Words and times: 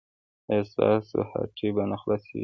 ایا 0.51 0.63
ستاسو 0.71 1.17
هټۍ 1.31 1.69
به 1.75 1.83
نه 1.91 1.97
خلاصیږي؟ 2.01 2.39